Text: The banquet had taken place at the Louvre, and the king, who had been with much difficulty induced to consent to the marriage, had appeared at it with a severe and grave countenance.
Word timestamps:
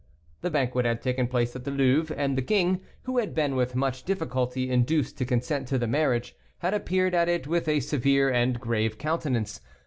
The 0.41 0.49
banquet 0.49 0.83
had 0.83 0.99
taken 1.03 1.27
place 1.27 1.55
at 1.55 1.63
the 1.63 1.69
Louvre, 1.69 2.15
and 2.17 2.35
the 2.35 2.41
king, 2.41 2.81
who 3.03 3.19
had 3.19 3.35
been 3.35 3.55
with 3.55 3.75
much 3.75 4.01
difficulty 4.01 4.67
induced 4.71 5.15
to 5.19 5.25
consent 5.25 5.67
to 5.67 5.77
the 5.77 5.85
marriage, 5.85 6.35
had 6.57 6.73
appeared 6.73 7.13
at 7.13 7.29
it 7.29 7.45
with 7.45 7.67
a 7.67 7.81
severe 7.81 8.27
and 8.27 8.59
grave 8.59 8.97
countenance. 8.97 9.61